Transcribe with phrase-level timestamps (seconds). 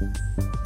[0.00, 0.63] Thank you.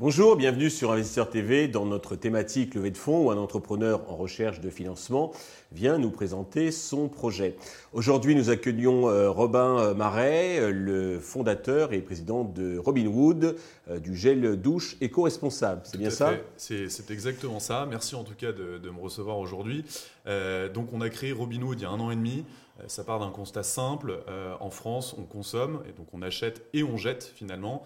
[0.00, 4.16] Bonjour, bienvenue sur Investisseur TV dans notre thématique levée de fonds où un entrepreneur en
[4.16, 5.30] recherche de financement
[5.72, 7.54] vient nous présenter son projet.
[7.92, 13.56] Aujourd'hui, nous accueillons euh, Robin euh, Marais, euh, le fondateur et président de Robinwood,
[14.02, 15.82] du gel douche éco-responsable.
[15.84, 16.32] C'est bien ça?
[16.56, 17.86] C'est exactement ça.
[17.86, 19.84] Merci en tout cas de, de me recevoir aujourd'hui.
[20.24, 22.46] donc, on a créé Robinwood il y a un an et demi.
[22.80, 24.22] Euh, ça part d'un constat simple.
[24.28, 27.84] Euh, en France, on consomme, et donc on achète et on jette finalement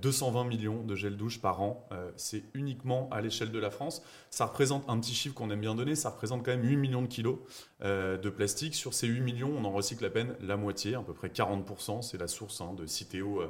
[0.00, 1.88] 220 euh, millions de gel douche par an.
[2.16, 4.02] c'est uniquement à l'échelle de la France.
[4.30, 7.02] Ça représente un petit chiffre qu'on aime bien donner, ça représente quand même 8 millions
[7.02, 7.38] de kilos
[7.82, 8.74] de plastique.
[8.74, 12.02] Sur ces 8 millions, on en recycle à peine la moitié, à peu près 40%.
[12.02, 13.42] C'est la source hein, de Citeo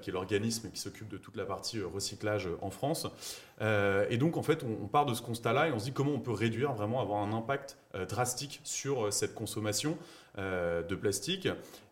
[0.00, 3.06] qui est l'organisme qui s'occupe de toute la partie recyclage en France.
[3.60, 6.20] et donc, en fait, on, part de ce constat-là et on se dit comment on
[6.20, 7.76] peut réduire, vraiment avoir un impact
[8.08, 9.96] drastique sur cette consommation
[10.36, 11.48] de plastique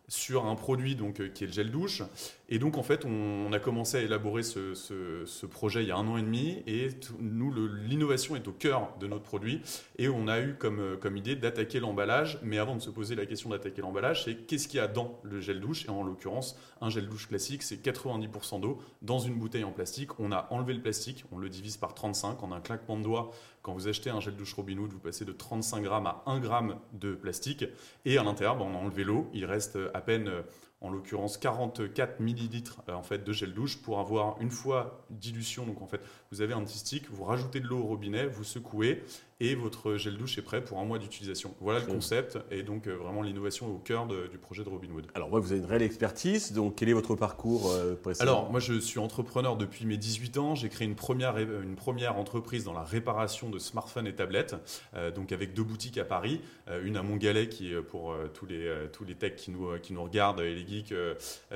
[0.07, 2.01] sur un produit donc, qui est le gel douche
[2.49, 6.07] et donc, en fait, on, a commencé à élaborer ce, projet il y a un
[6.07, 6.63] an et demi.
[6.65, 7.53] Et nous,
[7.87, 9.61] l'innovation est au cœur de notre produit.
[9.97, 12.39] Et on a eu comme, comme idée d'attaquer l'emballage.
[12.43, 15.19] Mais avant de se poser la question d'attaquer l'emballage, c'est qu'est-ce qu'il y a dans
[15.23, 15.85] le gel douche?
[15.85, 20.17] Et en l'occurrence, un gel douche classique, c'est 90% d'eau dans une bouteille en plastique.
[20.19, 23.31] On a enlevé le plastique, on le divise par 35 en un claquement de doigts.
[23.67, 26.77] Quand vous achetez un gel douche Robinhood, vous passez de 35 grammes à 1 gramme
[26.93, 27.65] de plastique.
[28.05, 29.29] Et à l'intérieur, ben, on a enlevé l'eau.
[29.33, 30.31] Il reste à peine
[30.79, 35.65] en l'occurrence 44 millilitres euh, en fait de gel douche pour avoir une fois dilution.
[35.65, 35.99] Donc en fait,
[36.31, 39.03] vous avez un petit vous rajoutez de l'eau au robinet, vous secouez
[39.39, 41.53] et votre gel douche est prêt pour un mois d'utilisation.
[41.59, 45.05] Voilà le concept et donc euh, vraiment l'innovation au cœur du projet de Robinwood.
[45.13, 48.31] Alors moi, vous avez une réelle expertise, donc quel est votre parcours euh, précédent?
[48.31, 50.55] Alors moi, je suis entrepreneur depuis mes 18 ans.
[50.55, 54.55] J'ai créé une première, une première entreprise dans la réparation de smartphones et tablettes,
[54.95, 56.41] euh, donc avec deux boutiques à Paris,
[56.83, 60.03] une à Montgalet qui est pour tous les tous les techs qui nous qui nous
[60.03, 60.93] regardent et les geeks,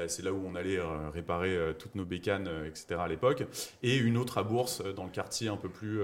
[0.08, 0.80] c'est là où on allait
[1.14, 2.96] réparer toutes nos bécanes, etc.
[3.00, 3.44] à l'époque,
[3.84, 6.00] et une autre à Bourse dans le quartier un peu plus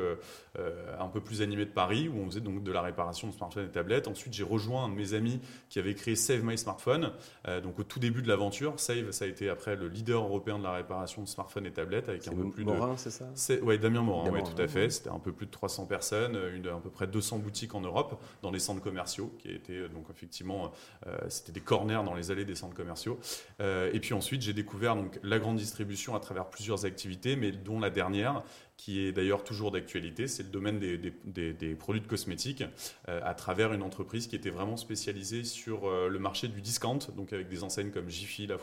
[0.99, 3.65] un peu plus animé de Paris, où on faisait donc de la réparation de smartphones
[3.65, 4.07] et tablettes.
[4.07, 5.39] Ensuite, j'ai rejoint un de mes amis
[5.69, 7.11] qui avait créé Save My Smartphone.
[7.47, 10.57] Euh, donc au tout début de l'aventure, Save, ça a été après le leader européen
[10.57, 13.25] de la réparation de smartphones et tablettes avec un peu plus Morin, c'est ça?
[13.63, 14.89] Oui, Damien Morin, oui, tout à fait.
[14.89, 18.21] C'était un peu plus de 300 personnes, une, à peu près 200 boutiques en Europe,
[18.41, 20.71] dans des centres commerciaux, qui étaient euh, donc effectivement,
[21.05, 23.19] euh, c'était des corners dans les allées des centres commerciaux.
[23.59, 27.79] et puis ensuite, j'ai découvert donc la grande distribution à travers plusieurs activités, mais dont
[27.79, 28.43] la dernière,
[28.77, 32.63] qui est d'ailleurs toujours d'actualité, c'est le domaine des, produits de cosmétiques,
[33.09, 36.99] euh, à travers une entreprise qui était vraiment spécialisée sur euh, le marché du discount,
[37.15, 38.57] donc avec des enseignes comme Jiffy, La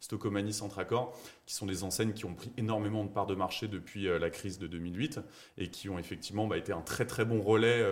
[0.00, 1.14] Stocomanie, Centracor,
[1.44, 4.30] qui sont des enseignes qui ont pris énormément de parts de marché depuis euh, la
[4.30, 5.20] crise de 2008
[5.58, 7.84] et qui ont effectivement bah, été un très très bon relais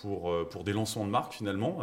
[0.00, 1.80] pour, pour des lancements de marques finalement,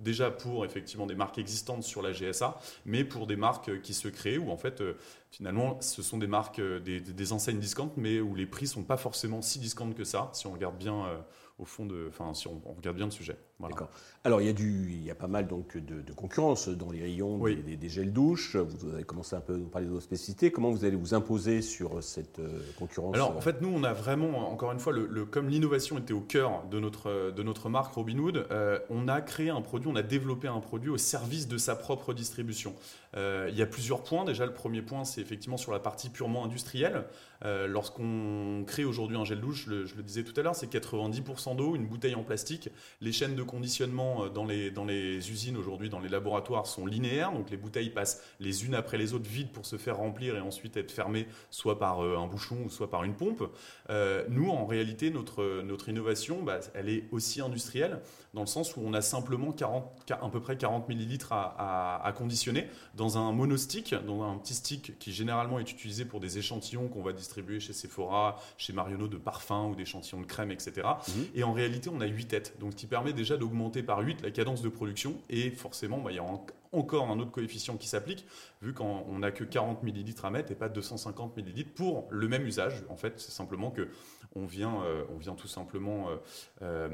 [0.00, 4.08] déjà pour effectivement des marques existantes sur la GSA, mais pour des marques qui se
[4.08, 4.82] créent où en fait
[5.30, 8.96] finalement, ce sont des marques, euh, des, enseignes discount, mais où les prix sont pas
[8.96, 11.18] forcément si discount que ça, si on regarde bien euh,
[11.58, 13.36] au fond de, enfin, si on, regarde bien le sujet.
[13.60, 13.88] D'accord.
[14.24, 17.00] Alors, il y, a du, il y a pas mal donc, de, concurrence dans les
[17.00, 18.56] rayons des, gels douches.
[18.56, 20.50] Vous avez commencé un peu à nous parler de vos spécificités.
[20.50, 23.94] Comment vous allez vous imposer sur cette euh, concurrence Alors, en fait, nous, on a
[23.94, 27.94] vraiment, encore une fois, le, comme l'innovation était au cœur de notre, de notre marque
[27.94, 31.56] Robinhood, euh, on a créé un produit, on a développé un produit au service de
[31.56, 32.74] sa propre distribution.
[33.16, 34.24] Euh, il y a plusieurs points.
[34.24, 37.04] Déjà, le premier point, c'est effectivement sur la partie purement industrielle.
[37.42, 41.74] Lorsqu'on crée aujourd'hui un gel douche, je le disais tout à l'heure, c'est 90% d'eau,
[41.74, 42.70] une bouteille en plastique.
[43.00, 46.86] Les chaînes de conditionnement euh, dans les, dans les usines aujourd'hui, dans les laboratoires, sont
[46.86, 47.32] linéaires.
[47.32, 50.40] Donc les bouteilles passent les unes après les autres vides pour se faire remplir et
[50.40, 53.42] ensuite être fermées soit par euh, un bouchon ou soit par une pompe.
[53.90, 58.00] Euh, nous, en réalité, notre, notre innovation, bah, elle est aussi industrielle
[58.34, 62.12] dans le sens où on a simplement 40, à peu près 40 millilitres à, à,
[62.12, 66.88] conditionner dans un monostick, dans un petit stick qui généralement est utilisé pour des échantillons
[66.88, 67.25] qu'on va distribuer
[67.58, 70.86] chez Sephora, chez Marionneau de parfums ou d'échantillons de crème, etc.
[71.34, 74.22] Et en réalité, on a 8 têtes, donc ce qui permet déjà d'augmenter par 8
[74.22, 75.14] la cadence de production.
[75.30, 76.24] Et forcément, bah, il y a
[76.72, 78.26] encore un autre coefficient qui s'applique,
[78.62, 82.46] vu qu'on n'a que 40 millilitres à mettre et pas 250 millilitres pour le même
[82.46, 82.84] usage.
[82.88, 83.88] En fait, c'est simplement que
[84.36, 86.16] on vient, euh, on vient tout simplement euh,
[86.62, 86.88] euh,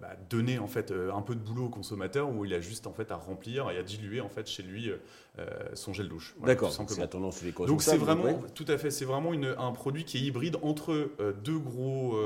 [0.00, 2.92] bah, donner en fait un peu de boulot au consommateur où il a juste en
[2.92, 4.90] fait à remplir et à diluer en fait chez lui
[5.74, 6.34] son gel douche.
[6.44, 6.72] D'accord.
[6.72, 10.20] C'est la tendance Donc c'est vraiment, tout à fait, c'est vraiment un produit qui est
[10.22, 11.10] hybride entre
[11.42, 12.16] deux gros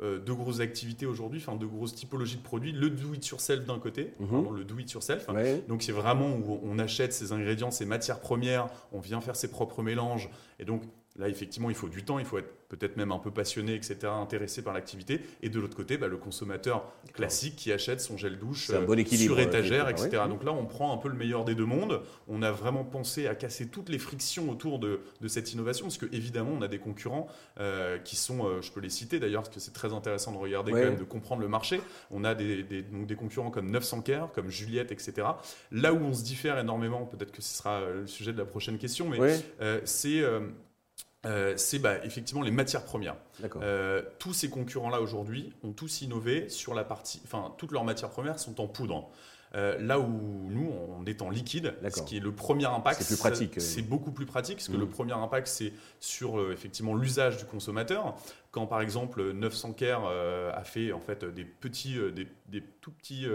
[0.00, 2.72] deux grosses activités aujourd'hui, enfin deux grosses typologies de produits.
[2.72, 4.56] Le do it yourself d'un côté, mhm.
[4.56, 5.26] le do it yourself.
[5.68, 9.48] Donc c'est vraiment où on achète ces ingrédients, ces matières premières, on vient faire ses
[9.48, 10.28] propres mélanges.
[10.58, 10.82] Et donc
[11.16, 13.98] Là, effectivement, il faut du temps, il faut être peut-être même un peu passionné, etc.,
[14.06, 15.20] intéressé par l'activité.
[15.42, 19.38] Et de l'autre côté, bah, le consommateur classique qui achète son gel douche euh, sur
[19.38, 20.24] étagère, etc.
[20.28, 22.02] Donc là, on prend un peu le meilleur des deux mondes.
[22.26, 26.50] On a vraiment pensé à casser toutes les frictions autour de, cette innovation, parce qu'évidemment,
[26.58, 27.28] on a des concurrents
[27.60, 30.38] euh, qui sont, euh, je peux les citer d'ailleurs, parce que c'est très intéressant de
[30.38, 31.80] regarder quand même, de comprendre le marché.
[32.10, 35.28] On a des, des, des concurrents comme 900 Care, comme Juliette, etc.
[35.70, 38.78] Là où on se diffère énormément, peut-être que ce sera le sujet de la prochaine
[38.78, 39.44] question, mais
[39.84, 40.24] c'est
[41.26, 43.16] euh, c'est bah, effectivement les matières premières.
[43.56, 48.10] Euh, tous ces concurrents-là aujourd'hui ont tous innové sur la partie, enfin toutes leurs matières
[48.10, 49.08] premières sont en poudre.
[49.54, 50.08] Euh, là où
[50.50, 50.68] nous,
[50.98, 53.00] on est en liquide, ce qui est le premier impact.
[53.00, 53.60] C'est plus pratique.
[53.60, 54.90] C'est beaucoup plus pratique, parce que le mmh.
[54.90, 58.16] premier impact, c'est sur effectivement l'usage du consommateur.
[58.50, 63.26] Quand par exemple 900 Care a fait en fait des petits, des, des, tout petits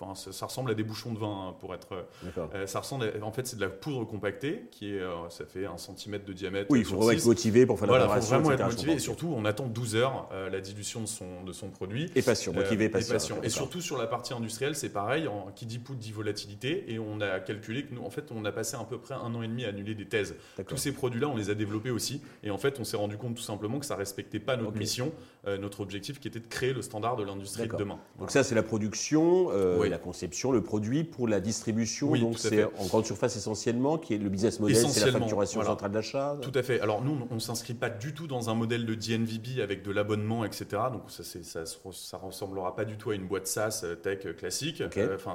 [0.00, 2.06] Enfin, ça, ressemble à des bouchons de vin, hein, pour être.
[2.38, 5.66] Euh, ça ressemble, en fait, c'est de la poudre compactée qui est, euh, ça fait
[5.66, 6.70] un centimètre de diamètre.
[6.70, 8.98] Oui, il faut être motivé pour faire la Voilà, il faut vraiment être motivé et
[9.00, 12.10] surtout, on attend 12 heures euh, la dilution de son de son produit.
[12.14, 13.14] Et patient, motivé, patient.
[13.14, 13.36] Et, patient.
[13.42, 15.26] et surtout sur la partie industrielle, c'est pareil.
[15.26, 18.44] En, qui dit poudre dit volatilité, et on a calculé que nous, en fait, on
[18.44, 20.36] a passé à peu près un an et demi à annuler des thèses.
[20.66, 23.34] Tous ces produits-là, on les a développés aussi, et en fait, on s'est rendu compte
[23.34, 25.12] tout simplement que ça respectait pas notre mission,
[25.46, 27.98] notre objectif, qui était de créer le standard de l'industrie de demain.
[28.20, 29.50] Donc ça, c'est la production,
[29.88, 32.14] la conception, le produit pour la distribution.
[32.16, 35.92] donc c'est en grande surface essentiellement, qui est le business model, c'est la facturation centrale
[35.92, 36.36] d'achat.
[36.40, 36.80] Tout à fait.
[36.80, 39.90] Alors nous, on ne s'inscrit pas du tout dans un modèle de DNVB avec de
[39.90, 40.66] l'abonnement, etc.
[40.92, 44.80] Donc ça, ça, ça, ressemblera pas du tout à une boîte SaaS euh, tech classique.
[44.80, 45.34] Euh, enfin,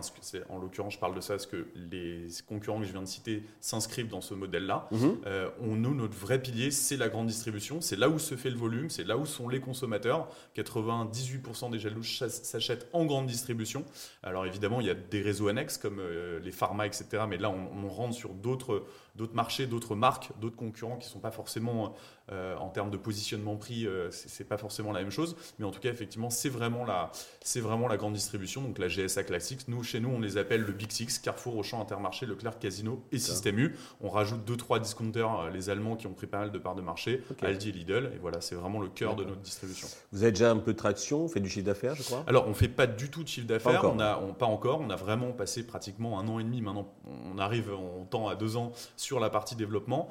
[0.50, 3.44] en l'occurrence, je parle de ça parce que les concurrents que je viens de citer
[3.62, 4.88] s'inscrivent dans ce modèle-là.
[4.92, 5.18] Mhm.
[5.26, 7.82] Euh, on, nous, notre vrai pilier, c'est la grande distribution.
[7.82, 10.28] C'est là où se fait le volume, c'est là où sont les consommateurs.
[10.56, 13.86] 98% des gels s'achètent en grande distribution.
[14.22, 17.24] Alors évidemment, il y a des réseaux annexes comme euh, les pharma, etc.
[17.28, 18.86] Mais là, on rentre sur d'autres
[19.34, 21.96] marchés, d'autres marques, d'autres concurrents qui ne sont pas forcément
[22.32, 25.66] euh, en termes de positionnement prix, euh, ce c'est pas forcément la même chose, mais
[25.66, 27.12] en tout cas effectivement c'est vraiment la
[27.42, 29.68] c'est vraiment la grande distribution, donc la GSA classique.
[29.68, 33.18] Nous chez nous on les appelle le Big Six, Carrefour, Auchan, Intermarché, Leclerc, Casino et
[33.18, 33.76] Système U.
[34.00, 36.76] On rajoute deux trois discounters, euh, les Allemands qui ont pris pas mal de parts
[36.76, 39.90] de marché, Aldi et Lidl, et voilà c'est vraiment le cœur de notre distribution.
[40.14, 42.24] Vous avez déjà un peu de traction, on fait du chiffre d'affaires, je crois?
[42.28, 44.96] Alors on fait pas du tout de chiffre d'affaires, on a pas encore, on a
[44.96, 46.62] vraiment passé pratiquement un an et demi.
[46.62, 50.08] Maintenant on arrive, on tend à deux ans sur la partie développement,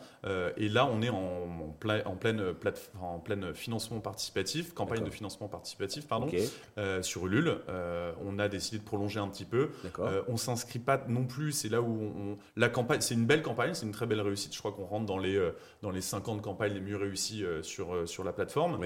[0.58, 2.54] et là on est en, en, plein, en pleine
[3.00, 6.28] en pleine financement participatif, campagne de financement participatif, pardon,
[6.78, 7.58] euh, sur Ulule.
[7.68, 9.70] Euh, on a décidé de prolonger un petit peu.
[9.98, 11.52] Euh, on s'inscrit pas non plus.
[11.52, 14.54] C'est là où on, la campagne, c'est une belle campagne, c'est une très belle réussite.
[14.54, 15.40] Je crois qu'on rentre dans les
[15.82, 18.78] dans les 50 campagnes les mieux réussies sur sur la plateforme.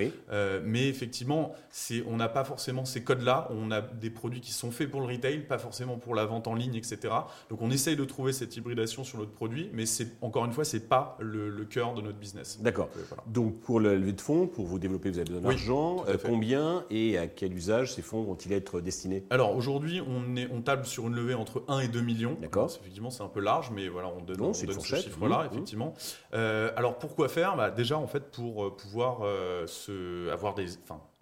[0.65, 3.49] mais effectivement, c'est on n'a pas forcément ces codes-là.
[3.51, 6.47] On a des produits qui sont faits pour le retail, pas forcément pour la vente
[6.47, 7.15] en ligne, etc.
[7.51, 10.65] Donc on essaye de trouver cette hybridation sur notre produit, mais c'est encore une fois,
[10.65, 12.61] c'est pas le, le, cœur de notre business.
[12.61, 12.89] D'accord.
[13.27, 16.05] Donc, donc pour le levée de fonds, pour vous développer, vous avez besoin d'argent.
[16.09, 19.25] Euh, combien et à quel usage ces fonds vont-ils être destinés?
[19.31, 22.37] Alors aujourd'hui, on, on table sur une levée entre 1 et 2 millions.
[22.41, 22.71] D'accord.
[22.81, 24.67] Effectivement, c'est un peu large, mais voilà, on donne, ce
[24.97, 25.53] chiffre-là, mmh, mmh.
[25.53, 25.95] effectivement.
[26.35, 27.57] Euh, alors pourquoi faire?
[27.57, 29.21] Bah, Déjà, en fait, pour euh, pouvoir
[29.69, 30.67] se, avoir des,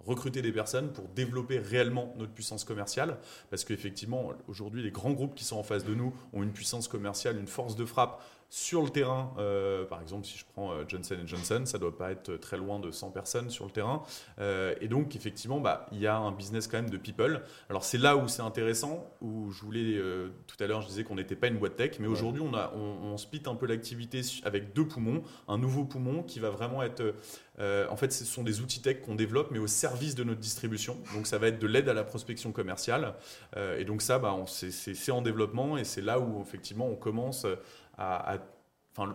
[0.06, 3.18] recruter des personnes pour développer réellement notre puissance commerciale.
[3.50, 6.88] Parce qu'effectivement, aujourd'hui, les grands groupes qui sont en face de nous ont une puissance
[6.88, 8.22] commerciale, une force de frappe
[8.54, 11.96] sur le terrain, euh, par exemple, si je prends euh, Johnson Johnson, ça ne doit
[11.96, 14.04] pas être très loin de 100 personnes sur le terrain.
[14.38, 17.42] Euh, et donc, effectivement, bah, il y a un business quand même de people.
[17.68, 20.00] Alors, c'est là où c'est intéressant, où je voulais,
[20.46, 22.72] tout à l'heure, je disais qu'on n'était pas une boîte tech, mais aujourd'hui, on, a,
[22.74, 25.22] on, split un peu l'activité avec deux poumons.
[25.48, 27.14] Un nouveau poumon qui va vraiment être.
[27.58, 30.96] en fait, ce sont des outils tech qu'on développe, mais au service de notre distribution.
[31.14, 33.14] Donc, ça va être de l'aide à la prospection commerciale.
[33.56, 37.46] et donc, ça, bah, c'est en développement et c'est là où, effectivement, on commence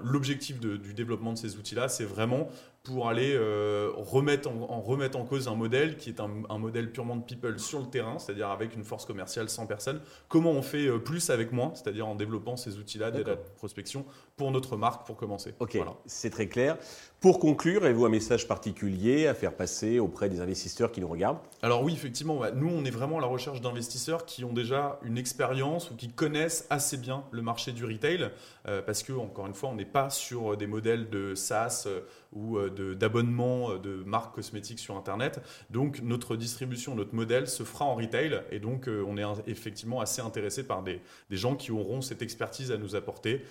[0.03, 2.50] l'objectif du développement de ces outils-là, c'est vraiment
[2.83, 7.17] pour aller euh, remettre, en, remettre en cause un modèle qui est un, modèle purement
[7.17, 10.01] de people sur le terrain, c'est-à-dire avec une force commerciale sans personne.
[10.27, 14.05] Comment on fait euh, plus avec moins, c'est-à-dire en développant ces outils-là à la prospection
[14.38, 15.53] pour notre marque pour commencer.
[15.59, 16.77] Ok, c'est très clair.
[17.19, 21.39] Pour conclure, avez-vous un message particulier à faire passer auprès des investisseurs qui nous regardent?
[21.62, 25.17] Alors oui, effectivement, nous, on est vraiment à la recherche d'investisseurs qui ont déjà une
[25.17, 28.29] expérience ou qui connaissent assez bien le marché du retail,
[28.67, 31.88] euh, parce que, encore une fois, on n'est pas sur des modèles de SaaS
[32.31, 35.41] ou euh, d'abonnement de, marques cosmétiques sur Internet.
[35.69, 40.21] Donc, notre distribution, notre modèle se fera en retail, et donc on est effectivement assez
[40.21, 43.41] intéressé par des, des, gens qui auront cette expertise à nous apporter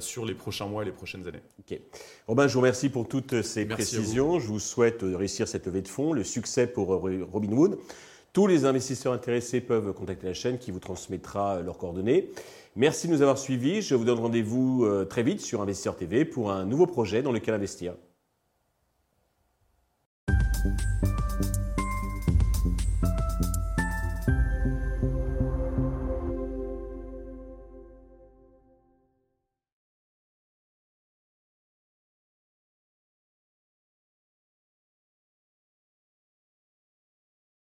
[0.00, 1.42] sur les prochains mois et les prochaines années.
[1.60, 1.78] Ok.
[2.26, 4.38] Robin, je vous remercie pour toutes ces précisions.
[4.38, 7.78] Je vous souhaite de réussir cette levée de fonds, le succès pour Robinwood.
[8.32, 12.30] Tous les investisseurs intéressés peuvent contacter la chaîne qui vous transmettra leurs coordonnées.
[12.76, 13.82] Merci de nous avoir suivis.
[13.82, 17.32] Je vous donne rendez-vous euh, très vite sur Investisseur TV pour un nouveau projet dans
[17.32, 17.92] lequel investir.
[20.64, 21.11] you